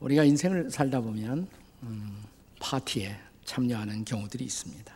[0.00, 1.46] 우리가 인생을 살다 보면
[1.82, 2.24] 음,
[2.58, 4.94] 파티에 참여하는 경우들이 있습니다.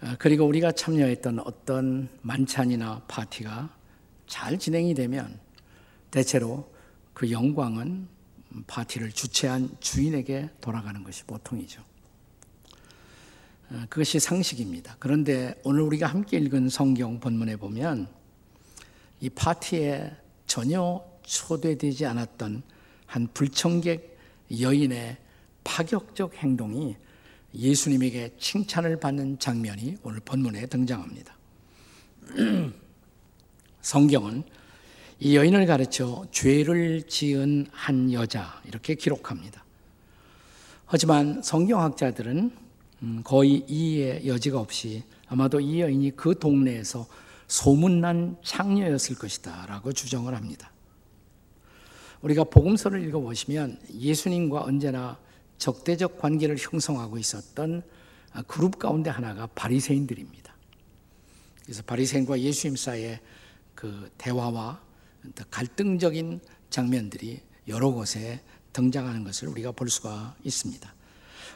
[0.00, 3.74] 아, 그리고 우리가 참여했던 어떤 만찬이나 파티가
[4.26, 5.38] 잘 진행이 되면
[6.10, 6.70] 대체로
[7.14, 8.08] 그 영광은
[8.66, 11.82] 파티를 주최한 주인에게 돌아가는 것이 보통이죠.
[13.70, 14.96] 아, 그것이 상식입니다.
[14.98, 18.06] 그런데 오늘 우리가 함께 읽은 성경 본문에 보면
[19.20, 20.14] 이 파티에
[20.46, 22.73] 전혀 초대되지 않았던
[23.14, 24.18] 한 불청객
[24.60, 25.16] 여인의
[25.62, 26.96] 파격적 행동이
[27.54, 31.32] 예수님에게 칭찬을 받는 장면이 오늘 본문에 등장합니다.
[33.80, 34.42] 성경은
[35.20, 39.64] 이 여인을 가르쳐 죄를 지은 한 여자 이렇게 기록합니다.
[40.84, 42.50] 하지만 성경학자들은
[43.02, 47.06] 음, 거의 이해의 여지가 없이 아마도 이 여인이 그 동네에서
[47.46, 50.73] 소문난 창녀였을 것이다 라고 주장을 합니다.
[52.24, 55.18] 우리가 복음서를 읽어보시면 예수님과 언제나
[55.58, 57.82] 적대적 관계를 형성하고 있었던
[58.46, 60.54] 그룹 가운데 하나가 바리새인들입니다.
[61.62, 63.20] 그래서 바리새인과 예수님 사이의
[63.74, 64.80] 그 대화와
[65.50, 68.40] 갈등적인 장면들이 여러 곳에
[68.72, 70.94] 등장하는 것을 우리가 볼 수가 있습니다.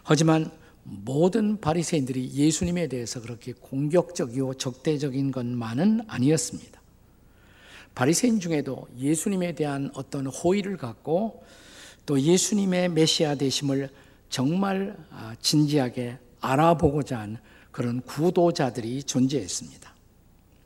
[0.03, 0.51] 하지만
[0.83, 6.78] 모든 바리새인들이 예수님에 대해서 그렇게 공격적이고 적대적인 것만은 아니었습니다.
[7.95, 11.45] 바리새인 중에도 예수님에 대한 어떤 호의를 갖고
[12.07, 13.91] 또 예수님의 메시아 되심을
[14.31, 17.39] 정말 아, 진지하게 알아보고자 한
[17.71, 19.95] 그런 구도자들이 존재했습니다.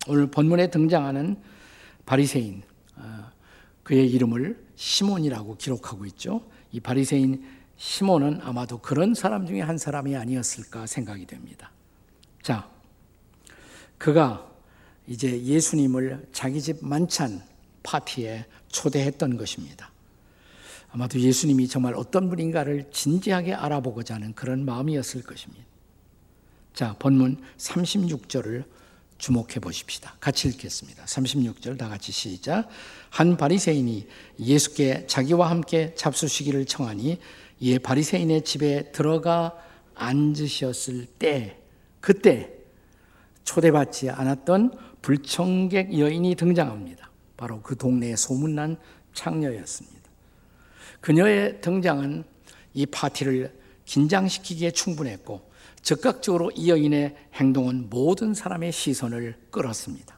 [0.09, 1.37] 오늘 본문에 등장하는
[2.07, 2.63] 바리새인
[2.97, 3.33] 아,
[3.83, 6.43] 그의 이름을 시몬이라고 기록하고 있죠.
[6.71, 7.45] 이 바리새인
[7.77, 11.73] 시몬은 아마도 그런 사람 중에 한 사람이 아니었을까 생각이 됩니다.
[12.43, 12.71] 자,
[13.99, 14.52] 그가
[15.07, 17.43] 이제 예수님을 자기 집 만찬
[17.83, 19.91] 파티에 초대했던 것입니다.
[20.91, 25.65] 아마도 예수님이 정말 어떤 분인가를 진지하게 알아보고자 하는 그런 마음이었을 것입니다.
[26.75, 28.65] 자, 본문 36절을
[29.19, 30.17] 주목해 보십시다.
[30.21, 31.05] 같이 읽겠습니다.
[31.05, 32.69] 36절 다 같이 시작.
[33.09, 34.07] 한 바리새인이
[34.41, 37.19] 예수께 자기와 함께 잡수시기를 청하니
[37.61, 39.57] 이에 바리새인의 집에 들어가
[39.95, 41.59] 앉으셨을 때
[42.01, 42.53] 그때
[43.45, 47.11] 초대받지 않았던 불청객 여인이 등장합니다.
[47.37, 48.77] 바로 그 동네에 소문난
[49.15, 50.01] 창녀였습니다.
[51.01, 52.25] 그녀의 등장은
[52.75, 53.53] 이 파티를
[53.85, 55.51] 긴장시키기에 충분했고
[55.83, 60.17] 즉각적으로 이 여인의 행동은 모든 사람의 시선을 끌었습니다.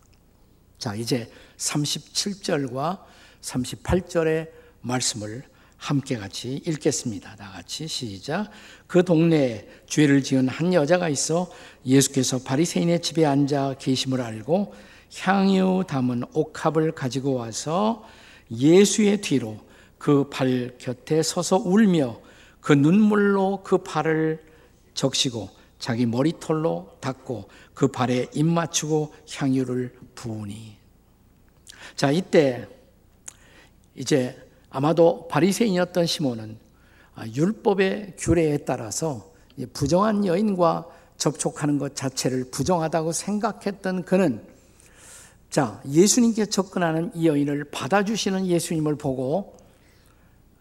[0.78, 3.00] 자, 이제 37절과
[3.40, 4.50] 38절의
[4.82, 5.44] 말씀을
[5.84, 7.36] 함께 같이 읽겠습니다.
[7.36, 8.48] 다 같이 시작.
[8.86, 11.50] 그 동네에 죄를 지은 한 여자가 있어
[11.84, 14.72] 예수께서 바리새인의 집에 앉아 계심을 알고
[15.18, 18.02] 향유 담은 옥합을 가지고 와서
[18.50, 19.58] 예수의 뒤로
[19.98, 22.18] 그 발 곁에 서서 울며
[22.62, 24.42] 그 눈물로 그 발을
[24.94, 30.76] 적시고 자기 머리털로 닦고 그 발에 입 맞추고 향유를 부으니
[31.94, 32.66] 자 이때
[33.94, 34.43] 이제
[34.74, 36.58] 아마도 바리새인이었던 시몬은
[37.14, 39.32] 아, 율법의 규례에 따라서
[39.72, 44.44] 부정한 여인과 접촉하는 것 자체를 부정하다고 생각했던 그는
[45.48, 49.56] 자, 예수님께 접근하는 이 여인을 받아주시는 예수님을 보고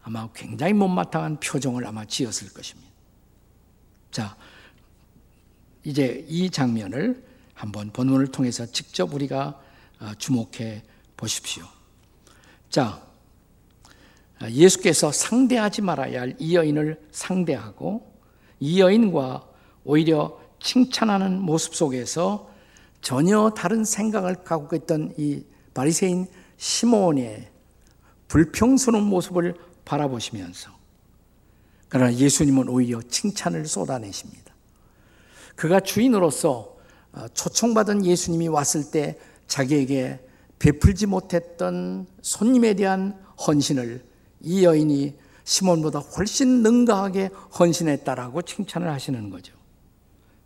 [0.04, 2.88] 아마 굉장히 못마땅한 표정을 아마 지었을 것입니다.
[4.12, 4.36] 자,
[5.82, 9.60] 이제 이 장면을 한번 본문을 통해서 직접 우리가
[9.98, 10.84] 아, 주목해
[11.16, 11.64] 보십시오.
[12.70, 13.13] 자, 아,
[14.42, 18.12] 예수께서 상대하지 말아야 할 이 여인을 상대하고
[18.60, 19.46] 이 여인과
[19.84, 22.50] 오히려 칭찬하는 모습 속에서
[23.00, 27.48] 전혀 다른 생각을 갖고 있던 이 바리새인 시몬의
[28.28, 30.70] 불평스러운 모습을 바라보시면서
[31.88, 34.54] 그러나 예수님은 오히려 칭찬을 쏟아내십니다.
[35.54, 36.74] 그가 주인으로서
[37.12, 39.16] 어, 초청받은 예수님이 왔을 때
[39.46, 40.20] 자기에게
[40.58, 43.16] 베풀지 못했던 손님에 대한
[43.46, 44.02] 헌신을
[44.44, 49.54] 이 여인이 시몬보다 훨씬 능가하게 헌신했다라고 칭찬을 하시는 거죠.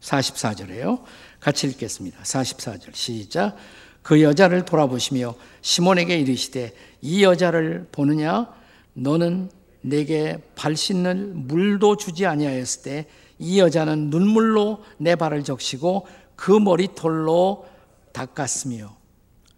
[0.01, 1.03] 44절에요.
[1.41, 2.23] 같이 읽겠습니다.
[2.23, 3.57] 44절 시작.
[4.03, 6.73] 그 여자를 돌아보시며 시몬에게 이르시되
[7.03, 8.53] 이 여자를 보느냐
[8.95, 9.51] 너는
[9.83, 13.07] 내게 발 씻는 물도 주지 아니하였을 때
[13.39, 17.67] 이 여자는 눈물로 내 발을 적시고 그 머리털로
[18.13, 18.97] 닦았으며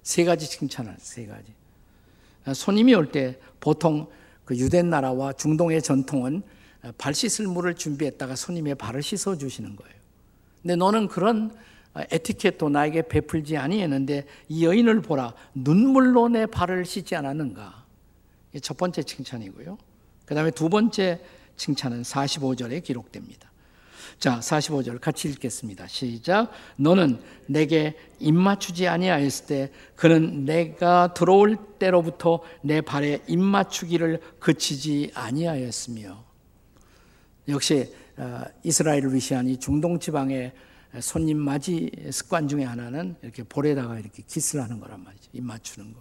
[0.02, 1.52] 세 가지 칭찬을 세 가지.
[2.54, 4.08] 손님이 올 때 보통
[4.50, 6.42] 그 유대 나라와 중동의 전통은
[6.98, 9.94] 발 씻을 물을 준비했다가 손님의 발을 씻어 주시는 거예요.
[10.60, 11.56] 근데 너는 그런
[11.94, 17.84] 에티켓도 나에게 베풀지 아니했는데 이 여인을 보라 눈물로 내 발을 씻지 않았는가?
[18.60, 19.78] 첫 번째 칭찬이고요.
[20.24, 21.20] 그 다음에 두 번째
[21.56, 23.49] 칭찬은 45절에 기록됩니다.
[24.18, 25.86] 자, 45절 같이 읽겠습니다.
[25.86, 26.50] 시작.
[26.76, 36.24] 너는 내게 입맞추지 아니하였을 때 그는 내가 들어올 때로부터 내 발에 입맞추기를 그치지 아니하였으며
[37.48, 40.52] 역시 어, 이스라엘을 위시한 이 중동 지방의
[40.98, 45.30] 손님 맞이 습관 중에 하나는 이렇게 볼에다가 이렇게 키스를 하는 거란 말이죠.
[45.32, 46.00] 입 맞추는 거.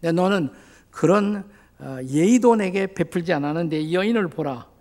[0.00, 0.50] 근데 너는
[0.90, 4.71] 그런 어, 예의도 내게 베풀지 않았는데 이 여인을 보라.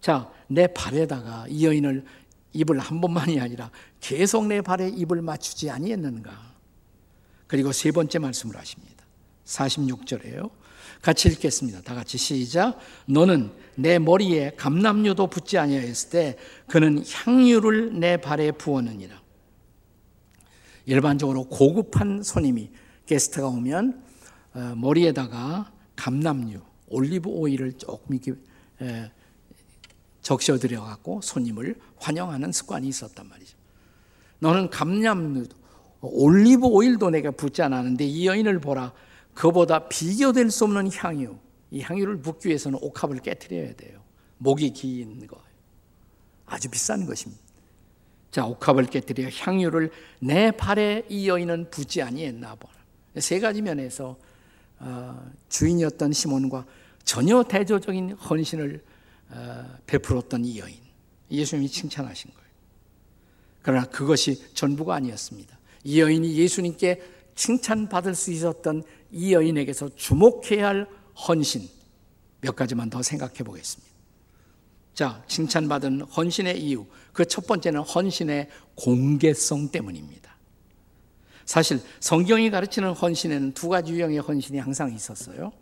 [0.00, 2.04] 자, 내 발에다가 이 여인을
[2.52, 6.56] 입을 한 번만이 아니라 계속 내 발에 입을 맞추지 아니했는가.
[7.46, 9.04] 그리고 세 번째 말씀을 하십니다.
[9.44, 10.50] 46절에요.
[11.02, 11.82] 같이 읽겠습니다.
[11.82, 12.78] 다 같이 시작.
[13.06, 16.36] 너는 내 머리에 감남류도 붙지 아니하였을 때
[16.66, 19.20] 그는 향유를 내 발에 부었느니라.
[20.86, 22.70] 일반적으로 고급한 손님이
[23.06, 24.02] 게스트가 오면
[24.54, 28.40] 어, 머리에다가 감남류, 올리브 오일을 조금 이렇게
[30.28, 33.56] 적셔드려 갖고 손님을 환영하는 습관이 있었단 말이죠.
[34.40, 35.56] 너는 감남류도
[36.02, 38.92] 올리브 오일도 내가 붓지 않았는데 이 여인을 보라
[39.32, 41.34] 그보다 비교될 수 없는 향유.
[41.70, 44.02] 이 향유를 붓기 위해서는 옥합을 깨뜨려야 돼요.
[44.36, 45.42] 목이 긴 거.
[46.44, 47.42] 아주 비싼 것입니다.
[48.30, 49.90] 자, 옥합을 깨뜨려 향유를
[50.20, 52.74] 내 발에 이 여인은 붓지 아니했나 보라.
[53.16, 54.18] 세 가지 면에서
[54.78, 56.66] 어, 주인이었던 시몬과
[57.04, 58.97] 전혀 대조적인 헌신을 어,
[59.86, 60.76] 베풀었던 이 여인.
[61.30, 62.48] 예수님이 칭찬하신 거예요.
[63.62, 65.58] 그러나 그것이 전부가 아니었습니다.
[65.84, 67.02] 이 여인이 예수님께
[67.34, 68.82] 칭찬받을 수 있었던
[69.12, 70.88] 이 여인에게서 주목해야 할
[71.28, 71.68] 헌신
[72.40, 73.88] 몇 가지만 더 생각해 보겠습니다.
[74.94, 76.86] 자, 칭찬받은 헌신의 이유.
[77.12, 80.36] 그 첫 번째는 헌신의 공개성 때문입니다.
[81.44, 85.52] 사실 성경이 가르치는 헌신에는 두 가지 유형의 헌신이 항상 있었어요.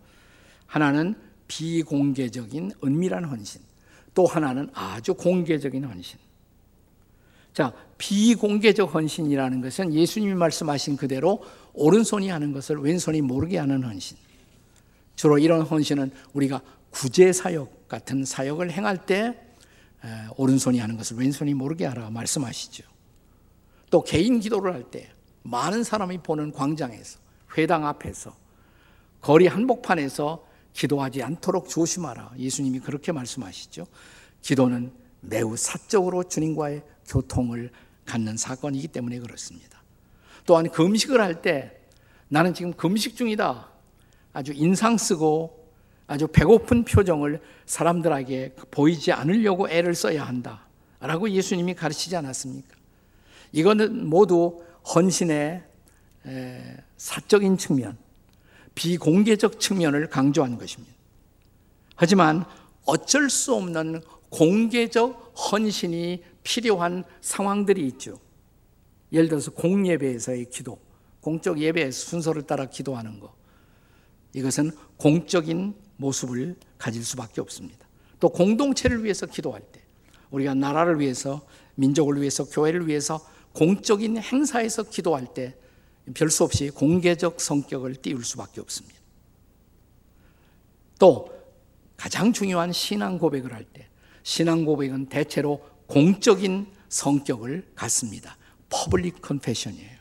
[0.66, 1.14] 하나는
[1.48, 3.60] 비공개적인 은밀한 헌신.
[4.14, 6.18] 또 하나는 아주 공개적인 헌신.
[7.52, 14.16] 자, 비공개적 헌신이라는 것은 예수님이 말씀하신 그대로 오른손이 하는 것을 왼손이 모르게 하는 헌신.
[15.14, 16.60] 주로 이런 헌신은 우리가
[16.90, 19.38] 구제 사역 같은 사역을 행할 때
[20.36, 22.84] 오른손이 하는 것을 왼손이 모르게 하라 말씀하시죠.
[23.90, 25.10] 또 개인 기도를 할 때
[25.42, 27.20] 많은 사람이 보는 광장에서
[27.56, 28.36] 회당 앞에서
[29.20, 30.45] 거리 한복판에서
[30.76, 32.32] 기도하지 않도록 조심하라.
[32.38, 33.86] 예수님이 그렇게 말씀하시죠.
[34.42, 37.70] 기도는 매우 사적으로 주님과의 교통을
[38.04, 39.82] 갖는 사건이기 때문에 그렇습니다.
[40.44, 41.72] 또한 금식을 할 때
[42.28, 43.70] 나는 지금 금식 중이다.
[44.32, 45.66] 아주 인상 쓰고
[46.06, 50.66] 아주 배고픈 표정을 사람들에게 보이지 않으려고 애를 써야 한다.
[51.00, 52.76] 라고 예수님이 가르치지 않았습니까?
[53.52, 54.62] 이거는 모두
[54.94, 55.64] 헌신의
[56.96, 57.96] 사적인 측면,
[58.76, 60.94] 비공개적 측면을 강조한 것입니다.
[61.96, 62.44] 하지만
[62.84, 68.20] 어쩔 수 없는 공개적 헌신이 필요한 상황들이 있죠.
[69.12, 70.78] 예를 들어서 공예배에서의 기도,
[71.20, 73.32] 공적 예배 순서를 따라 기도하는 것.
[74.34, 77.86] 이것은 공적인 모습을 가질 수밖에 없습니다.
[78.20, 79.80] 또 공동체를 위해서 기도할 때,
[80.30, 81.46] 우리가 나라를 위해서,
[81.76, 85.56] 민족을 위해서, 교회를 위해서 공적인 행사에서 기도할 때
[86.14, 88.96] 별수 없이 공개적 성격을 띄울 수밖에 없습니다.
[90.98, 91.34] 또
[91.96, 93.88] 가장 중요한 신앙 고백을 할 때,
[94.22, 98.36] 신앙 고백은 대체로 공적인 성격을 갖습니다.
[98.68, 99.96] public confession이에요.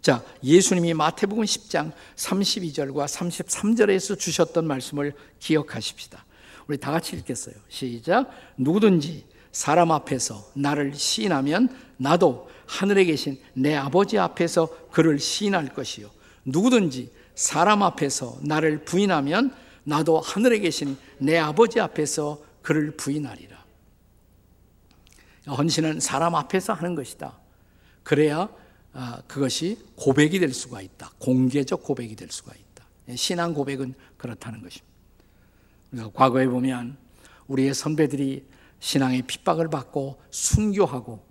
[0.00, 6.24] 자, 예수님이 마태복음 10장 32절과 33절에서 주셨던 말씀을 기억하십시다.
[6.68, 7.54] 우리 다 같이 읽겠어요.
[7.68, 8.30] 시작.
[8.56, 16.10] 누구든지 사람 앞에서 나를 시인하면 나도 하늘에 계신 내 아버지 앞에서 그를 시인할 것이요.
[16.44, 19.54] 누구든지 사람 앞에서 나를 부인하면
[19.84, 23.64] 나도 하늘에 계신 내 아버지 앞에서 그를 부인하리라.
[25.48, 27.38] 헌신은 사람 앞에서 하는 것이다.
[28.02, 28.48] 그래야
[28.92, 31.12] 아, 그것이 고백이 될 수가 있다.
[31.18, 32.86] 공개적 고백이 될 수가 있다.
[33.08, 36.10] 예, 신앙 고백은 그렇다는 것입니다.
[36.14, 36.96] 과거에 보면
[37.46, 38.46] 우리의 선배들이
[38.80, 41.25] 신앙의 핍박을 받고 순교하고 아,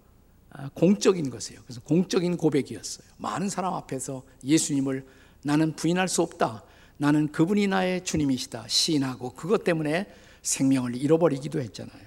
[0.73, 1.61] 공적인 것이에요.
[1.63, 3.07] 그래서 공적인 고백이었어요.
[3.17, 5.05] 많은 사람 앞에서 예수님을
[5.43, 6.63] 나는 부인할 수 없다.
[6.97, 8.67] 나는 그분이 나의 주님이시다.
[8.67, 10.07] 시인하고 그것 때문에
[10.41, 12.05] 생명을 잃어버리기도 했잖아요.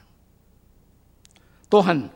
[1.71, 2.11] 또한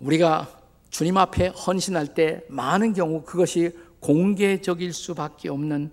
[0.00, 5.92] 우리가 주님 앞에 헌신할 때 많은 경우 그것이 공개적일 수밖에 없는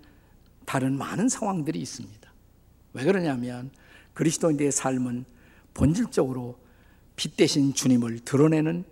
[0.65, 2.33] 다른 많은 상황들이 있습니다.
[2.93, 3.71] 왜 그러냐면
[4.13, 5.25] 그리스도인들의 삶은
[5.73, 6.57] 본질적으로
[7.15, 8.85] 빛 대신 주님을 드러내는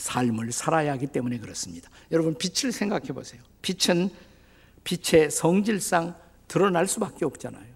[0.00, 1.90] 삶을 살아야 하기 때문에 그렇습니다.
[2.10, 3.42] 여러분 빛을 생각해 보세요.
[3.62, 4.10] 빛은
[4.82, 6.14] 빛의 성질상
[6.48, 7.70] 드러날 수밖에 없잖아요.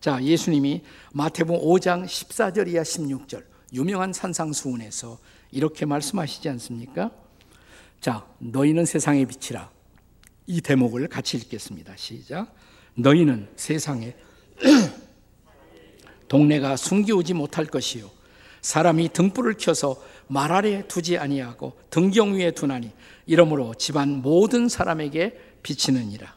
[0.00, 0.82] 자, 예수님이
[1.12, 5.18] 마태복음 5장 14절 이하 16절 유명한 산상수훈에서
[5.52, 7.10] 이렇게 말씀하시지 않습니까?
[8.00, 9.70] 자, 너희는 세상의 빛이라.
[10.46, 11.94] 이 대목을 같이 읽겠습니다.
[11.96, 12.52] 시작.
[12.94, 14.16] 너희는 세상에
[16.28, 18.10] 동네가 숨기우지 못할 것이요
[18.62, 22.90] 사람이 등불을 켜서 말 아래 두지 아니하고 등경 위에 두나니
[23.26, 26.34] 이러므로 집안 모든 사람에게 비치느니라.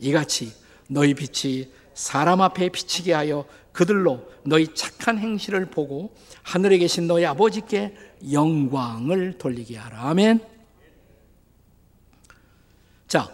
[0.00, 0.52] 이같이
[0.88, 7.94] 너희 빛이 사람 앞에 비치게 하여 그들로 너희 착한 행실을 보고 하늘에 계신 너희 아버지께
[8.32, 10.08] 영광을 돌리게 하라.
[10.10, 10.40] 아멘.
[13.08, 13.30] 자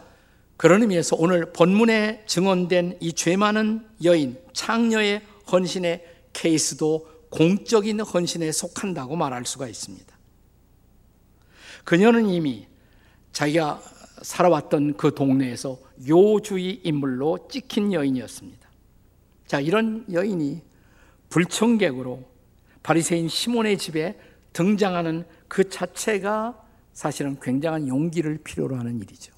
[0.56, 9.16] 그런 의미에서 오늘 본문에 증언된 이 죄 많은 여인 창녀의 헌신의 케이스도 공적인 헌신에 속한다고
[9.16, 10.18] 말할 수가 있습니다.
[11.84, 12.66] 그녀는 이미
[13.32, 13.80] 자기가
[14.22, 18.68] 살아왔던 그 동네에서 요주의 인물로 찍힌 여인이었습니다.
[19.46, 20.62] 자, 이런 여인이
[21.30, 22.24] 불청객으로
[22.82, 24.18] 바리새인 시몬의 집에
[24.52, 29.32] 등장하는 그 자체가 사실은 굉장한 용기를 필요로 하는 일이죠.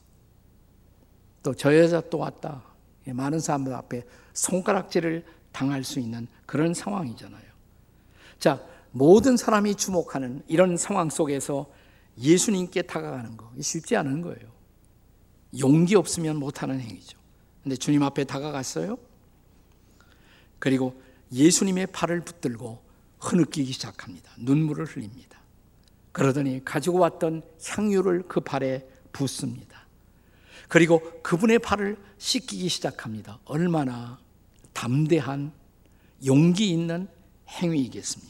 [1.43, 2.63] 또 저 여자 또 왔다.
[3.07, 4.05] 많은 사람들 앞에
[4.35, 7.50] 손가락질을 당할 수 있는 그런 상황이잖아요.
[8.41, 11.71] 자, 모든 사람이 주목하는 이런 상황 속에서
[12.19, 14.51] 예수님께 다가가는 거 쉽지 않은 거예요.
[15.59, 17.19] 용기 없으면 못하는 행위죠.
[17.63, 18.99] 근데 주님 앞에 다가갔어요.
[20.59, 21.01] 그리고
[21.33, 22.83] 예수님의 팔을 붙들고
[23.21, 24.33] 흐느끼기 시작합니다.
[24.39, 25.39] 눈물을 흘립니다.
[26.13, 29.87] 그러더니 가지고 왔던 향유를 그 발에 붓습니다.
[30.69, 33.39] 그리고 그분의 발을 씻기기 시작합니다.
[33.45, 34.19] 얼마나
[34.73, 35.53] 담대한
[36.25, 37.09] 용기 있는
[37.49, 38.30] 행위이겠습니까?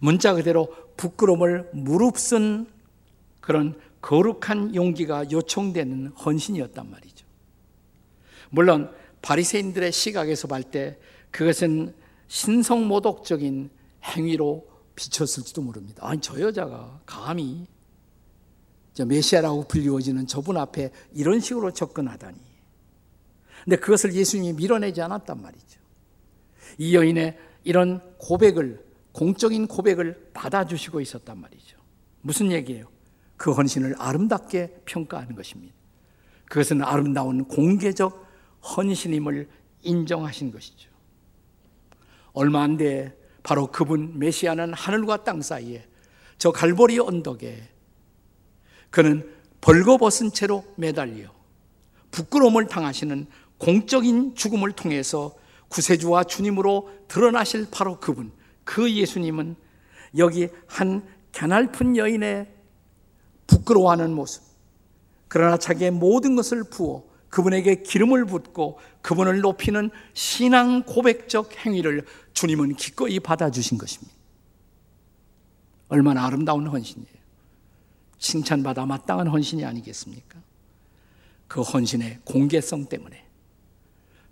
[0.00, 2.66] 문자 그대로 부끄러움을 무릅쓴
[3.40, 7.26] 그런 거룩한 용기가 요청되는 헌신이었단 말이죠.
[8.50, 10.98] 물론 바리새인들의 시각에서 볼 때
[11.30, 11.94] 그것은
[12.28, 13.70] 신성모독적인
[14.04, 16.06] 행위로 비쳤을지도 모릅니다.
[16.06, 17.66] 아니 저 여자가 감히
[18.94, 22.38] 저 메시아라고 불리워지는 저분 앞에 이런 식으로 접근하다니.
[23.64, 25.80] 근데 그것을 예수님이 밀어내지 않았단 말이죠.
[26.78, 28.87] 이 여인의 이런 고백을
[29.18, 31.76] 공적인 고백을 받아주시고 있었단 말이죠.
[32.20, 32.86] 무슨 얘기예요?
[33.36, 35.74] 그 헌신을 아름답게 평가하는 것입니다.
[36.44, 38.24] 그것은 아름다운 공개적
[38.62, 39.48] 헌신임을
[39.82, 40.88] 인정하신 것이죠.
[42.32, 45.84] 얼마 안 돼 바로 그분 메시아는 하늘과 땅 사이에
[46.38, 47.68] 저 갈보리 언덕에
[48.90, 49.28] 그는
[49.60, 51.34] 벌거벗은 채로 매달려
[52.12, 53.26] 부끄러움을 당하시는
[53.58, 55.34] 공적인 죽음을 통해서
[55.70, 58.37] 구세주와 주님으로 드러나실 바로 그분,
[58.68, 59.56] 그 예수님은
[60.18, 62.52] 여기 한 가날픈 여인의
[63.46, 64.42] 부끄러워하는 모습,
[65.26, 73.20] 그러나 자기의 모든 것을 부어 그분에게 기름을 붓고 그분을 높이는 신앙 고백적 행위를 주님은 기꺼이
[73.20, 74.14] 받아주신 것입니다.
[75.88, 77.18] 얼마나 아름다운 헌신이에요.
[78.18, 80.42] 칭찬받아 마땅한 헌신이 아니겠습니까?
[81.46, 83.24] 그 헌신의 공개성 때문에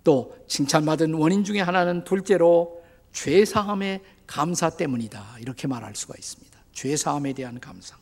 [0.03, 2.76] 또 칭찬받은 원인 중에 하나는 둘째로
[3.13, 5.37] 죄사함의 감사 때문이다.
[5.39, 6.59] 이렇게 말할 수가 있습니다.
[6.73, 7.97] 죄사함에 대한 감사.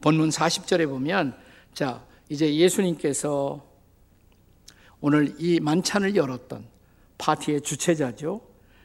[0.00, 1.36] 본문 40절에 보면
[1.74, 3.66] 자, 이제 예수님께서
[5.00, 6.66] 오늘 이 만찬을 열었던
[7.18, 8.40] 파티의 주최자죠.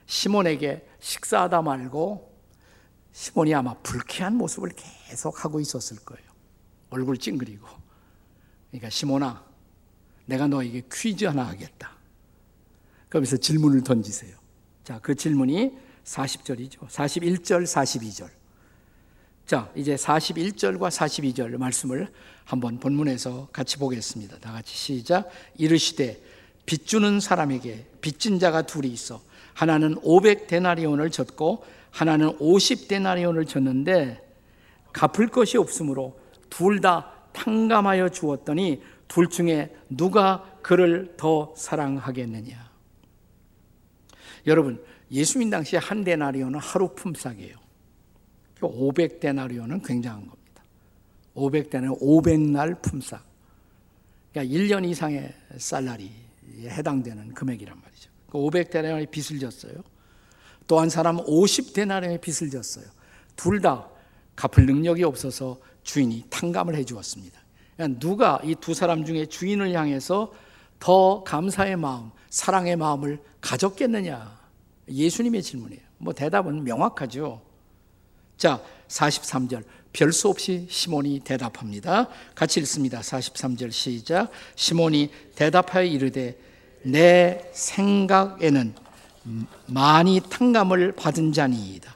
[0.05, 2.35] 시몬에게 식사하다 말고
[3.11, 6.27] 시몬이 아마 불쾌한 모습을 계속 하고 있었을 거예요.
[6.89, 7.67] 얼굴 찡그리고.
[8.69, 9.43] 그러니까 시몬아,
[10.25, 11.91] 내가 너에게 퀴즈 하나 하겠다.
[13.09, 14.37] 그러면서 질문을 던지세요.
[14.87, 15.73] 자, 그 질문이
[16.05, 16.87] 40절이죠.
[16.87, 18.29] 41절, 42절.
[19.45, 22.07] 자, 이제 41절과 42절 말씀을
[22.45, 24.39] 한번 본문에서 같이 보겠습니다.
[24.39, 25.29] 다 같이 시작.
[25.57, 26.23] 이르시되
[26.65, 29.21] 빚주는 사람에게 빚진 자가 둘이 있어
[29.53, 34.25] 하나는 500데나리온을 졌고 하나는 50데나리온을 졌는데
[34.93, 36.17] 갚을 것이 없으므로
[36.49, 42.66] 둘 다 탕감하여 주었더니 둘 중에 누가 그를 더 사랑하겠느냐?
[44.47, 47.57] 여러분, 예수님 당시에 한 데나리온은 하루 품삯이에요.
[48.61, 50.63] 500데나리온은 굉장한 겁니다.
[51.35, 53.19] 500데나리온 500날 품삯.
[54.31, 56.09] 그러니까 1년 이상의 살라리에
[56.69, 58.09] 해당되는 금액이란 말이죠.
[58.31, 59.83] 500데나리온의 그 빚을 졌어요.
[60.65, 62.85] 또 한 사람은 50데나리온의 빚을 졌어요.
[63.35, 63.87] 둘 다
[64.35, 67.39] 갚을 능력이 없어서 주인이 탕감을 해 주었습니다.
[67.75, 70.33] 그러니까 누가 이 두 사람 중에 주인을 향해서
[70.79, 74.37] 더 감사의 마음, 사랑의 마음을 가졌겠느냐?
[74.89, 75.81] 예수님의 질문이에요.
[75.97, 77.41] 뭐 대답은 명확하죠.
[78.37, 79.63] 자, 43절.
[79.93, 82.07] 별수 없이 시몬이 대답합니다.
[82.35, 83.01] 같이 읽습니다.
[83.01, 84.29] 43절 시작.
[84.55, 86.37] 시몬이 대답하여 이르되
[86.83, 88.75] 내 생각에는
[89.65, 91.95] 많이 탕감을 받은 자니이다.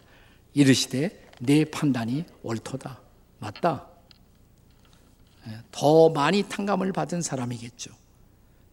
[0.53, 2.99] 이르시되 내 판단이 옳도다.
[3.39, 3.87] 맞다.
[5.47, 7.91] 예, 더 많이 탕감을 받은 사람이겠죠.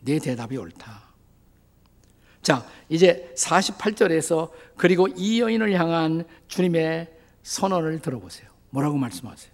[0.00, 1.02] 내 대답이 옳다.
[2.42, 7.08] 자, 이제 48절에서 그리고 이 여인을 향한 주님의
[7.42, 8.48] 선언을 들어보세요.
[8.70, 9.52] 뭐라고 말씀하세요?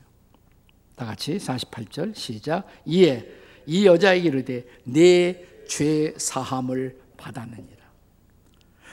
[0.97, 2.67] 다 같이 48절 시작.
[2.85, 3.27] 이에
[3.67, 7.85] 이 여자에게 이르되 내 죄 사함을 받았느니라.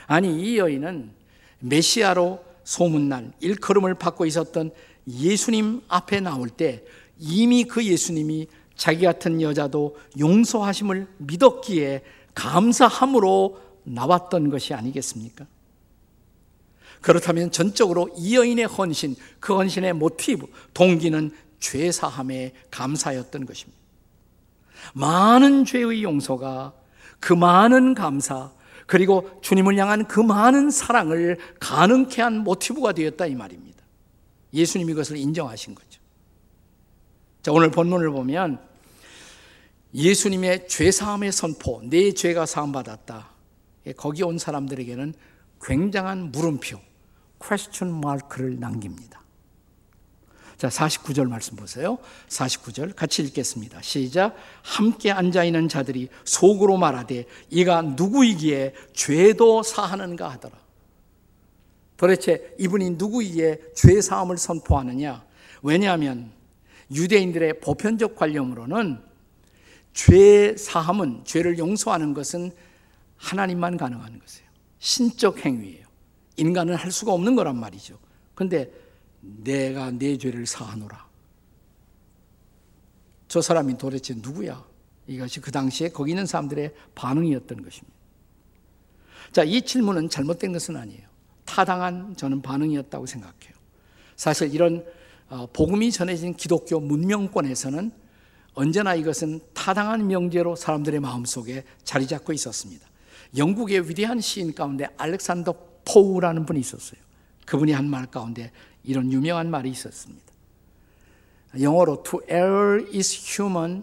[0.06, 1.12] 아니 이 여인은
[1.60, 4.72] 메시아로 소문난 일컬음을 받고 있었던
[5.08, 6.84] 예수님 앞에 나올 때
[7.18, 12.02] 이미 그 예수님이 자기 같은 여자도 용서하심을 믿었기에
[12.34, 15.46] 감사함으로 나왔던 것이 아니겠습니까?
[17.00, 23.80] 그렇다면 전적으로 이 여인의 헌신, 그 헌신의 모티브, 동기는 죄사함에 감사였던 것입니다.
[24.94, 26.72] 많은 죄의 용서가
[27.20, 28.50] 그 많은 감사,
[28.86, 33.82] 그리고 주님을 향한 그 많은 사랑을 가능케 한 모티브가 되었다 이 말입니다.
[34.52, 35.91] 예수님이 그것을 인정하신 거죠.
[37.42, 38.60] 자, 오늘 본문을 보면
[39.94, 43.30] 예수님의 죄사함의 선포, 내 죄가 사함받았다.
[43.86, 45.12] 예, 거기 온 사람들에게는
[45.60, 46.78] 굉장한 물음표,
[47.44, 49.20] question mark를 남깁니다.
[50.56, 51.98] 자, 49절 말씀 보세요.
[52.28, 53.82] 49절 같이 읽겠습니다.
[53.82, 54.36] 시작.
[54.62, 60.56] 함께 앉아 있는 자들이 속으로 말하되 이가 누구이기에 죄도 사하는가 하더라.
[61.96, 65.24] 도대체 이분이 누구이기에 죄 사함을 선포하느냐?
[65.62, 66.30] 왜냐하면
[66.90, 69.00] 유대인들의 보편적 관념으로는
[69.92, 72.50] 죄 사함은 죄를 용서하는 것은
[73.16, 74.48] 하나님만 가능한 것이에요.
[74.78, 75.86] 신적 행위예요.
[76.36, 77.98] 인간은 할 수가 없는 거란 말이죠.
[78.34, 78.70] 근데
[79.20, 81.06] 내가 내 죄를 사하노라.
[83.28, 84.64] 저 사람이 도대체 누구야?
[85.06, 87.96] 이것이 그 당시에 거기 있는 사람들의 반응이었던 것입니다.
[89.32, 91.06] 자, 이 질문은 잘못된 것은 아니에요.
[91.44, 93.52] 타당한 저는 반응이었다고 생각해요.
[94.16, 95.01] 사실 이런 어,
[95.52, 97.90] 복음이 전해진 기독교 문명권에서는
[98.54, 102.86] 언제나 이것은 타당한 명제로 사람들의 마음속에 자리 잡고 있었습니다.
[103.36, 107.00] 영국의 위대한 시인 가운데 알렉산더 포우라는 분이 있었어요.
[107.46, 108.52] 그분이 한 말 가운데
[108.84, 110.22] 이런 유명한 말이 있었습니다.
[111.60, 113.82] 영어로 to err is human,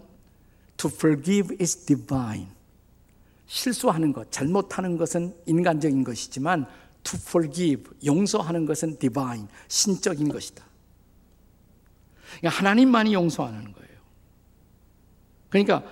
[0.76, 2.46] to forgive is divine.
[3.46, 6.66] 실수하는 것, 잘못하는 것은 인간적인 것이지만
[7.02, 10.69] to forgive, 용서하는 것은 divine, 신적인 것이다.
[12.38, 13.90] 그러니까 하나님만이 용서하는 거예요.
[15.48, 15.82] 그러니까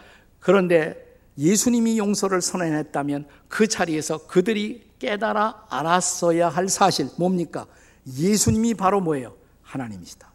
[0.41, 7.67] 그런데 예수님이 용서를 선언했다면 그 자리에서 그들이 깨달아 알았어야 할 사실 뭡니까?
[8.07, 9.37] 예수님이 바로 뭐예요?
[9.63, 10.33] 하나님이시다.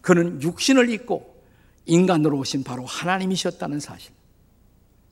[0.00, 1.36] 그는 육신을 입고
[1.84, 4.12] 인간으로 오신 바로 하나님이셨다는 사실.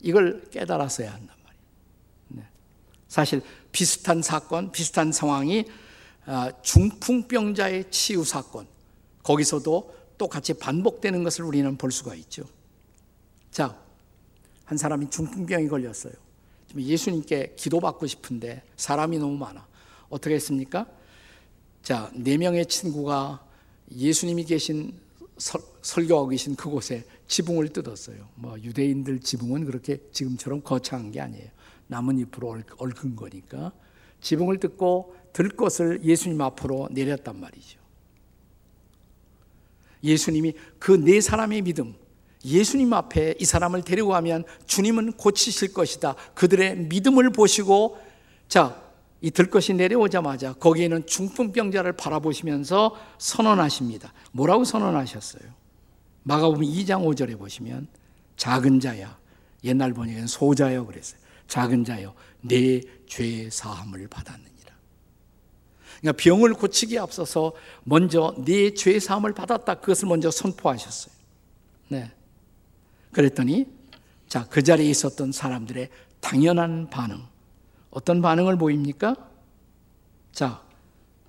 [0.01, 1.65] 이걸 깨달았어야 한단 말이에요.
[2.29, 2.43] 네.
[3.09, 5.65] 사실 비슷한 사건, 비슷한 상황이
[6.27, 8.67] 아, 중풍병자의 치유 사건,
[9.25, 12.45] 거기서도 똑같이 반복되는 것을 우리는 볼 수가 있죠.
[13.51, 13.77] 자,
[14.65, 16.13] 한 사람이 중풍병이 걸렸어요.
[16.77, 19.67] 예수님께 기도받고 싶은데 사람이 너무 많아.
[20.09, 20.87] 어떻게 했습니까?
[21.83, 23.45] 자, 네 명의 친구가
[23.93, 24.99] 예수님이 계신
[25.37, 28.29] 설, 설교하고 계신 그곳에 지붕을 뜯었어요.
[28.37, 31.49] 뭐 유대인들 지붕은 그렇게 지금처럼 거창한 게 아니에요.
[31.87, 33.73] 나뭇잎으로 얽은 거니까
[34.21, 37.84] 지붕을 뜯고 들 것을 예수님 앞으로 내렸단 말이죠.
[40.05, 41.95] 예수님이 그 네 사람의 믿음,
[42.45, 46.15] 예수님 앞에 이 사람을 데려가면 주님은 고치실 것이다.
[46.35, 47.99] 그들의 믿음을 보시고
[48.49, 48.83] 자,
[49.23, 54.13] 이 들것이 내려오자마자 거기에는 중풍병자를 바라보시면서 선언하십니다.
[54.33, 55.43] 뭐라고 선언하셨어요?
[56.25, 57.89] 마가복음 2장 5절에 보시면
[58.37, 59.17] 작은 자야
[59.65, 61.19] 옛날 번역엔 소자여 그랬어요.
[61.49, 64.54] 작은 자여 내 죄 사함을 받았느니라.
[66.05, 71.15] 그러니까 병을 고치기에 앞서서 먼저 내죄 사함을 받았다 그것을 먼저 선포하셨어요.
[71.89, 72.13] 네.
[73.11, 73.67] 그랬더니
[74.29, 75.89] 자, 그 자리에 있었던 사람들의
[76.21, 77.23] 당연한 반응.
[77.89, 79.17] 어떤 반응을 보입니까?
[80.33, 80.61] 자,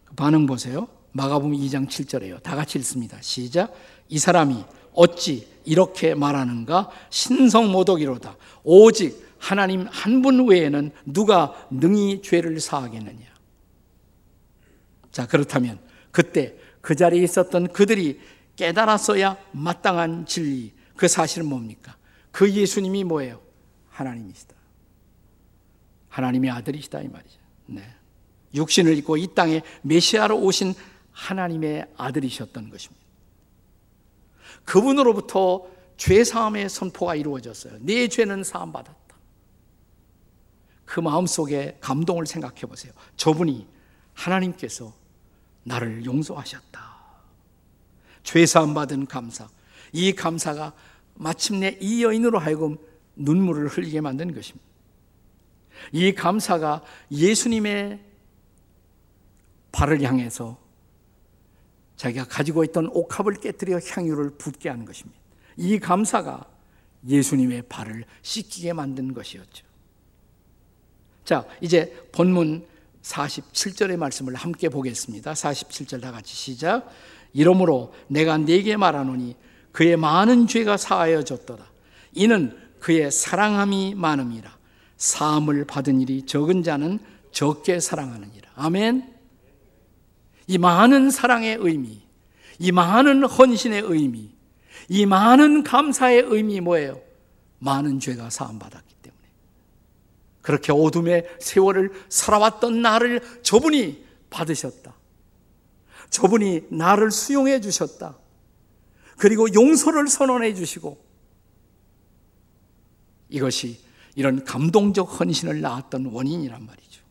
[0.03, 0.89] 그 반응 보세요.
[1.13, 2.43] 마가복음 2장 7절에요.
[2.43, 3.17] 다 같이 읽습니다.
[3.21, 3.73] 시작.
[4.09, 6.89] 이 사람이 어찌 이렇게 말하는가?
[7.09, 8.35] 신성 모독이로다.
[8.65, 13.34] 오직 하나님 한 분 외에는 누가 능히 죄를 사하겠느냐?
[15.15, 15.79] 자, 그렇다면
[16.11, 18.19] 그때 그 자리에 있었던 그들이
[18.57, 21.95] 깨달았어야 마땅한 진리, 그 사실은 뭡니까?
[22.33, 23.39] 그 예수님이 뭐예요?
[23.87, 24.53] 하나님이시다.
[26.09, 27.39] 하나님의 아들이시다 이 말이죠.
[27.67, 27.81] 네.
[28.55, 30.73] 육신을 입고 이 땅에 메시아로 오신
[31.13, 33.05] 하나님의 아들이셨던 것입니다.
[34.65, 37.77] 그분으로부터 죄 사함의 선포가 이루어졌어요.
[37.79, 38.99] 네 죄는 사함 받았다.
[40.83, 42.91] 그 마음 속에 감동을 생각해 보세요.
[43.15, 43.65] 저분이
[44.13, 45.04] 하나님께서
[45.65, 46.95] 나를 용서하셨다.
[48.23, 49.49] 죄사함 받은 감사.
[49.91, 50.73] 이 감사가
[51.15, 52.77] 마침내 이 여인으로 하여금
[53.15, 54.65] 눈물을 흘리게 만든 것입니다.
[55.91, 57.99] 이 감사가 예수님의
[59.71, 60.57] 발을 향해서
[61.97, 65.19] 자기가 가지고 있던 옥합을 깨뜨려 향유를 붓게 하는 것입니다.
[65.57, 66.49] 이 감사가
[67.07, 69.65] 예수님의 발을 씻기게 만든 것이었죠.
[71.23, 72.65] 자, 이제 본문
[73.05, 75.33] 47절의 말씀을 함께 보겠습니다.
[75.33, 76.89] 47절 다 같이 시작.
[77.33, 79.35] 이러므로 내가 네게 말하노니
[79.71, 81.65] 그의 많은 죄가 사하여졌더라.
[82.13, 84.55] 이는 그의 사랑함이 많음이라.
[84.97, 86.99] 사함을 받은 일이 적은 자는
[87.31, 88.49] 적게 사랑하느니라.
[88.55, 89.13] 아멘.
[90.47, 92.01] 이 많은 사랑의 의미,
[92.59, 94.31] 이 많은 헌신의 의미,
[94.87, 97.01] 이 많은 감사의 의미 뭐예요?
[97.59, 98.94] 많은 죄가 사함 받았기 때문에.
[100.45, 104.93] 그렇게 어둠의 세월을 살아왔던 나를 저분이 받으셨다.
[106.11, 108.15] 저분이 나를 수용해 주셨다.
[109.17, 111.03] 그리고 용서를 선언해 주시고
[113.29, 113.79] 이것이
[114.13, 117.01] 이런 감동적 헌신을 낳았던 원인이란 말이죠.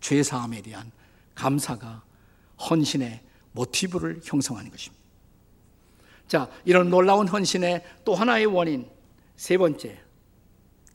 [0.00, 0.90] 죄사함에 대한
[1.34, 2.02] 감사가
[2.70, 3.20] 헌신의
[3.52, 5.04] 모티브를 형성하는 것입니다.
[6.26, 8.88] 자, 이런 놀라운 헌신의 또 하나의 원인,
[9.36, 10.00] 세 번째.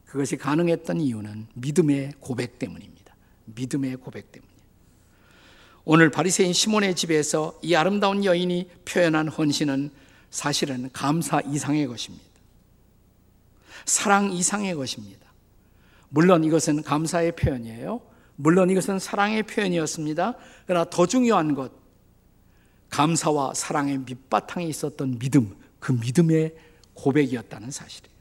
[0.07, 3.15] 그것이 가능했던 이유는 믿음의 고백 때문입니다.
[3.45, 4.57] 믿음의 고백 때문이에요.
[5.83, 9.91] 오늘 바리새인 시몬의 집에서 이 아름다운 여인이 표현한 헌신은
[10.31, 12.25] 사실은 감사 이상의 것입니다.
[13.85, 15.27] 사랑 이상의 것입니다.
[16.09, 18.01] 물론 이것은 감사의 표현이에요.
[18.35, 20.35] 물론 이것은 사랑의 표현이었습니다.
[20.65, 21.71] 그러나 더 중요한 것,
[22.89, 26.55] 감사와 사랑의 밑바탕에 있었던 믿음, 그 믿음의
[26.93, 28.16] 고백이었다는 사실이에요.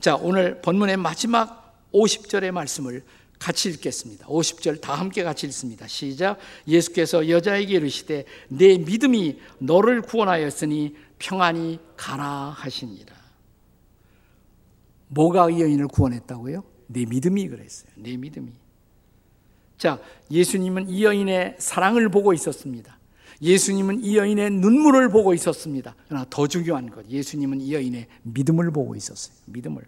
[0.00, 3.04] 자, 오늘 본문의 마지막 50절의 말씀을
[3.38, 4.26] 같이 읽겠습니다.
[4.26, 5.86] 50절 다 함께 같이 읽습니다.
[5.86, 6.38] 시작.
[6.66, 13.14] 예수께서 여자에게 이르시되 내 믿음이 너를 구원하였으니 평안히 가라 하시니라.
[15.08, 16.64] 뭐가 이 여인을 구원했다고요?
[16.86, 17.90] 내 믿음이 그랬어요.
[17.96, 18.52] 내 믿음이.
[19.76, 22.99] 자, 예수님은 이 여인의 사랑을 보고 있었습니다.
[23.42, 25.94] 예수님은 이 여인의 눈물을 보고 있었습니다.
[26.08, 29.34] 그러나 더 중요한 것, 예수님은 이 여인의 믿음을 보고 있었어요.
[29.46, 29.82] 믿음을.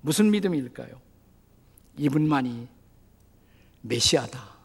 [0.00, 0.88] 무슨 믿음일까요?
[1.98, 2.68] 이분만이
[3.82, 4.58] 메시아다.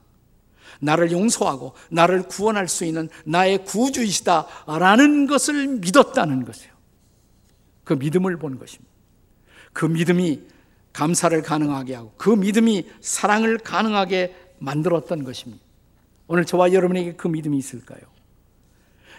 [0.79, 6.73] 나를 용서하고 나를 구원할 수 있는 나의 구주이시다라는 것을 믿었다는 것이에요.
[7.83, 8.91] 그 믿음을 본 것입니다.
[9.71, 10.41] 그 믿음이
[10.93, 15.63] 감사를 가능하게 하고 그 믿음이 사랑을 가능하게 만들었던 것입니다.
[16.27, 18.12] 오늘 저와 여러분에게 그 믿음이 있을까요?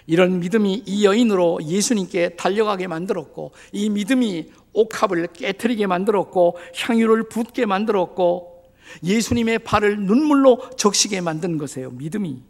[0.07, 8.65] 이런 믿음이 이 여인으로 예수님께 달려가게 만들었고 이 믿음이 옥합을 깨뜨리게 만들었고 향유를 붓게 만들었고
[9.03, 11.91] 예수님의 발을 눈물로 적시게 만든 것이에요.
[11.91, 12.43] 믿음이.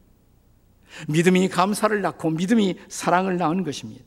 [1.09, 4.05] 믿음이 감사를 낳고 믿음이 사랑을 낳은 것입니다.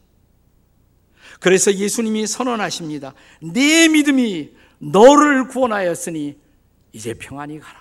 [1.39, 3.13] 그래서 예수님이 선언하십니다.
[3.41, 6.37] 내 믿음이 너를 구원하였으니
[6.93, 7.79] 이제 평안히 가라.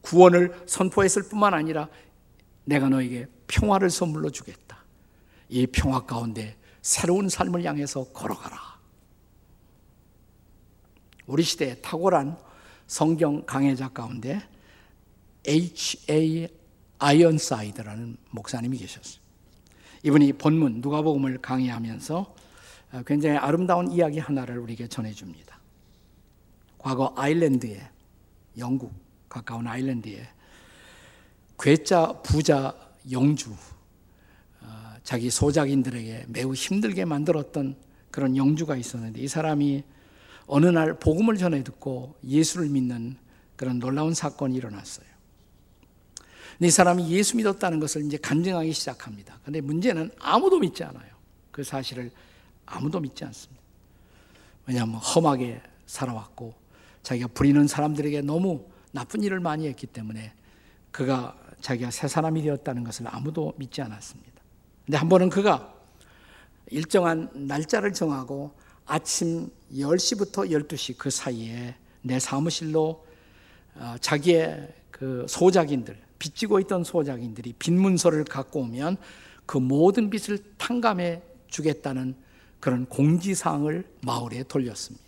[0.00, 1.88] 구원을 선포했을 뿐만 아니라
[2.64, 4.78] 내가 너에게 평화를 선물로 주겠다.
[5.48, 8.58] 이 평화 가운데 새로운 삶을 향해서 걸어가라.
[11.26, 12.36] 우리 시대에 탁월한
[12.86, 14.42] 성경 강해자 가운데
[15.46, 16.48] H.A.
[16.98, 19.22] 아이언사이드라는 목사님이 계셨어요.
[20.02, 22.34] 이분이 본문 누가복음을 강의하면서
[23.06, 25.58] 굉장히 아름다운 이야기 하나를 우리에게 전해줍니다.
[26.78, 27.88] 과거 아일랜드에
[28.58, 28.92] 영국
[29.28, 30.28] 가까운 아일랜드에
[31.58, 32.74] 괴짜 부자
[33.10, 33.54] 영주
[34.60, 37.76] 어, 자기 소작인들에게 매우 힘들게 만들었던
[38.10, 39.84] 그런 영주가 있었는데 이 사람이
[40.46, 43.16] 어느 날 복음을 전해 듣고 예수를 믿는
[43.56, 45.06] 그런 놀라운 사건이 일어났어요.
[46.60, 49.40] 이 사람이 예수 믿었다는 것을 이제 간증하기 시작합니다.
[49.44, 51.12] 근데 문제는 아무도 믿지 않아요.
[51.50, 52.10] 그 사실을
[52.66, 53.62] 아무도 믿지 않습니다.
[54.66, 56.54] 왜냐하면 험하게 살아왔고
[57.02, 60.32] 자기가 부리는 사람들에게 너무 나쁜 일을 많이 했기 때문에
[60.90, 64.32] 그가 자기가 새 사람이 되었다는 것을 아무도 믿지 않았습니다.
[64.84, 65.74] 근데 한 번은 그가
[66.66, 68.52] 일정한 날짜를 정하고
[68.84, 73.06] 아침 10시부터 12시 그 사이에 내 사무실로
[73.76, 78.98] 어, 자기의 그 소작인들, 빚지고 있던 소작인들이 빈 문서를 갖고 오면
[79.46, 82.14] 그 모든 빚을 탕감해 주겠다는
[82.60, 85.02] 그런 공지사항을 마을에 돌렸습니다.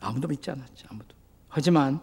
[0.00, 0.88] 아무도 믿지 않았죠.
[0.90, 1.14] 아무도.
[1.48, 2.00] 하지만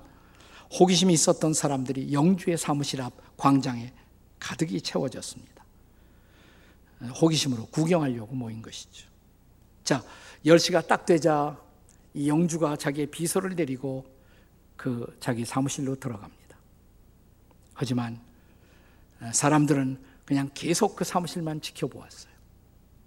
[0.79, 3.93] 호기심이 있었던 사람들이 영주의 사무실 앞 광장에
[4.39, 5.65] 가득히 채워졌습니다.
[7.21, 9.07] 호기심으로 구경하려고 모인 것이죠.
[9.84, 10.03] 자,
[10.45, 11.60] 10시가 딱 되자
[12.13, 14.05] 이 영주가 자기의 비서를 데리고
[14.77, 16.57] 그 자기 사무실로 들어갑니다.
[17.73, 18.19] 하지만
[19.34, 22.31] 사람들은 그냥 계속 그 사무실만 지켜보았어요.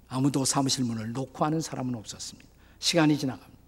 [0.09, 2.48] 아무도 사무실 문을 놓고 하는 사람은 없었습니다.
[2.79, 3.61] 시간이 지나갑니다.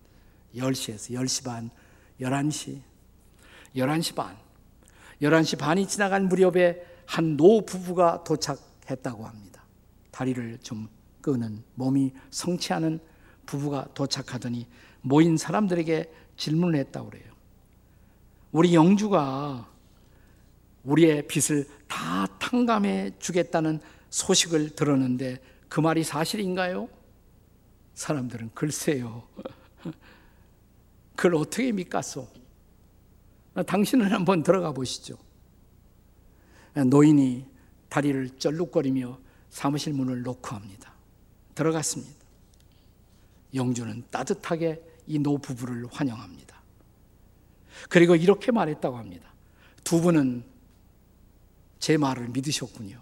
[0.54, 1.70] 10시에서 10시 반,
[2.20, 2.80] 11시,
[3.76, 4.36] 11시 반.
[5.22, 9.62] 11시 반이 지나간 무렵에 한 노 부부가 도착했다고 합니다.
[10.10, 10.88] 다리를 좀
[11.20, 12.98] 끄는 몸이 성취하는
[13.46, 14.66] 부부가 도착하더니
[15.02, 17.32] 모인 사람들에게 질문을 했다고 그래요.
[18.52, 19.68] 우리 영주가
[20.84, 26.88] 우리의 빚을 다 탕감해 주겠다는 소식을 들었는데 그 말이 사실인가요?
[27.94, 29.26] 사람들은 글쎄요.
[31.16, 32.28] 그걸 어떻게 믿겠소?
[33.64, 35.16] 당신은 한번 들어가 보시죠.
[36.74, 37.46] 노인이
[37.88, 40.92] 다리를 쩔룩거리며 사무실 문을 놓고 합니다.
[41.54, 42.14] 들어갔습니다.
[43.54, 46.60] 영주는 따뜻하게 이 노부부를 환영합니다.
[47.88, 49.32] 그리고 이렇게 말했다고 합니다.
[49.84, 50.44] 두 분은
[51.78, 53.00] 제 말을 믿으셨군요.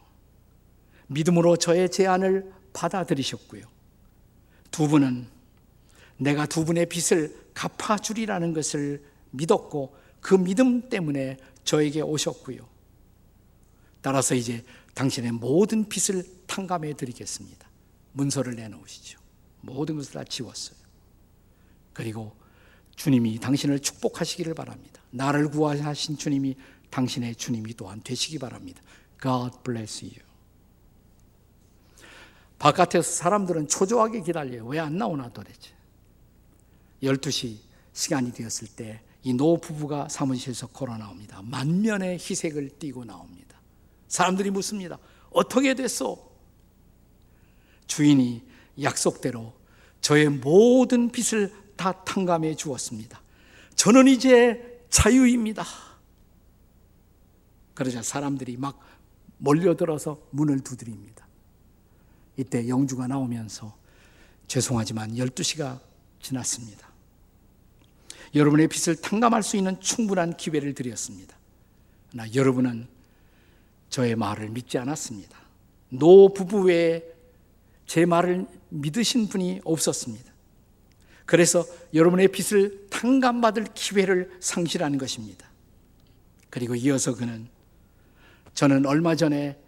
[1.08, 3.66] 믿음으로 저의 제안을 받아들이셨고요.
[4.70, 5.26] 두 분은
[6.18, 12.66] 내가 두 분의 빚을 갚아주리라는 것을 믿었고 그 믿음 때문에 저에게 오셨고요.
[14.00, 17.68] 따라서 이제 당신의 모든 빚을 탕감해 드리겠습니다.
[18.12, 19.20] 문서를 내놓으시죠.
[19.60, 20.78] 모든 것을 다 지웠어요.
[21.92, 22.34] 그리고
[22.96, 25.02] 주님이 당신을 축복하시기를 바랍니다.
[25.10, 26.56] 나를 구하신 주님이
[26.88, 28.80] 당신의 주님이 또한 되시기 바랍니다.
[29.20, 30.16] God bless you.
[32.58, 34.64] 바깥에서 사람들은 초조하게 기다려요.
[34.64, 35.72] 왜 안 나오나 도대체.
[37.02, 37.58] 12시
[37.92, 41.40] 시간이 되었을 때 이 노 부부가 사무실에서 걸어 나옵니다.
[41.42, 43.58] 만면의 희색을 띠고 나옵니다.
[44.06, 44.98] 사람들이 묻습니다.
[45.30, 46.30] 어떻게 됐어?
[47.86, 48.42] 주인이
[48.82, 49.54] 약속대로
[50.00, 53.20] 저의 모든 빚을 다 탕감해 주었습니다.
[53.74, 55.64] 저는 이제 자유입니다.
[57.72, 58.78] 그러자 사람들이 막
[59.38, 61.26] 몰려들어서 문을 두드립니다.
[62.36, 63.74] 이때 영주가 나오면서
[64.48, 65.80] 죄송하지만 12시가
[66.20, 66.93] 지났습니다.
[68.34, 71.36] 여러분의 빚을 탕감할 수 있는 충분한 기회를 드렸습니다.
[72.12, 72.86] 나 여러분은
[73.90, 75.38] 저의 말을 믿지 않았습니다.
[75.90, 77.02] 노 부부 외에
[77.86, 80.32] 제 말을 믿으신 분이 없었습니다.
[81.26, 85.48] 그래서 여러분의 빚을 탕감받을 기회를 상실하는 것입니다.
[86.50, 87.48] 그리고 이어서 그는
[88.54, 89.58] 저는 얼마 전에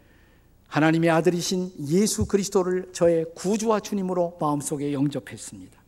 [0.69, 5.86] 하나님의 아들이신 예수 그리스도를 저의 구주와 주님으로 마음속에 영접했습니다.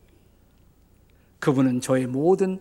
[1.39, 2.59] 그분은 저의 모든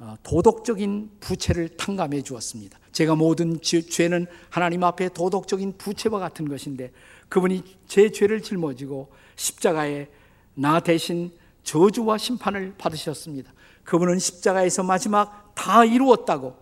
[0.00, 2.78] 어, 도덕적인 부채를 탕감해 주었습니다.
[2.92, 6.92] 제가 모든 죄는 하나님 앞에 도덕적인 부채와 같은 것인데
[7.28, 10.08] 그분이 제 죄를 짊어지고 십자가에
[10.54, 11.32] 나 대신
[11.64, 13.52] 저주와 심판을 받으셨습니다.
[13.84, 16.56] 그분은 십자가에서 마지막 다 이루었다고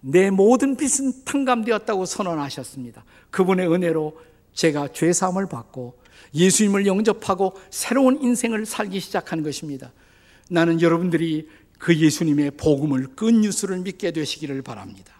[0.00, 3.04] 내 모든 빚은 탕감되었다고 선언하셨습니다.
[3.30, 4.18] 그분의 은혜로
[4.52, 5.98] 제가 죄 사함을 받고
[6.34, 9.92] 예수님을 영접하고 새로운 인생을 살기 시작한 것입니다.
[10.50, 15.14] 나는 여러분들이 그 예수님의 복음을 good news를 믿게 되시기를 바랍니다.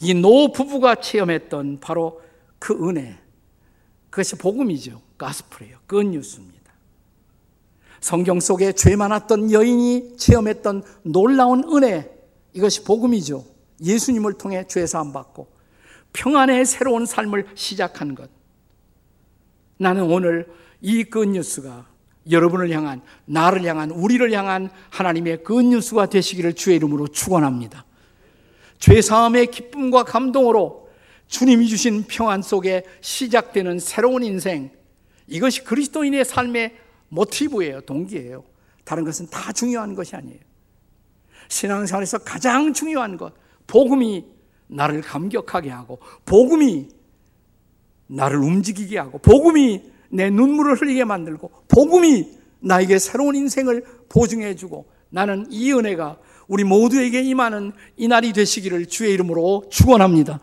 [0.00, 2.22] 이 노 부부가 체험했던 바로
[2.58, 3.18] 그 은혜,
[4.08, 5.02] 그것이 복음이죠.
[5.18, 5.78] gospel예요.
[5.86, 6.72] good news입니다.
[8.00, 12.10] 성경 속에 죄 많았던 여인이 체험했던 놀라운 은혜,
[12.54, 13.44] 이것이 복음이죠.
[13.82, 15.48] 예수님을 통해 죄 사함 받고
[16.14, 18.30] 평안의 새로운 삶을 시작한 것.
[19.76, 21.89] 나는 오늘 이 굿뉴스가
[22.30, 27.84] 여러분을 향한 나를 향한 우리를 향한 하나님의 굿뉴스가 되시기를 주의 이름으로 축원합니다.
[28.78, 30.88] 죄 사함의 기쁨과 감동으로
[31.28, 34.70] 주님이 주신 평안 속에 시작되는 새로운 인생
[35.26, 36.76] 이것이 그리스도인의 삶의
[37.08, 37.82] 모티브예요.
[37.82, 38.44] 동기예요.
[38.84, 40.40] 다른 것은 다 중요한 것이 아니에요.
[41.48, 43.34] 신앙생활에서 가장 중요한 것
[43.66, 44.24] 복음이
[44.66, 46.88] 나를 감격하게 하고 복음이
[48.06, 52.28] 나를 움직이게 하고 복음이 내 눈물을 흘리게 만들고 복음이
[52.60, 56.18] 나에게 새로운 인생을 보증해 주고 나는 이 은혜가
[56.48, 60.40] 우리 모두에게 임하는 이 날이 되시기를 주의 이름으로 축원합니다.